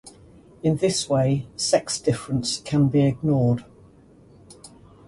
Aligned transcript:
In 0.63 0.77
this 0.77 1.07
way, 1.07 1.45
sex 1.55 1.99
difference 1.99 2.59
can 2.61 2.87
be 2.87 3.05
ignored. 3.05 3.63